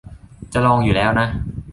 [0.53, 1.27] จะลองอยู่แล้วนะ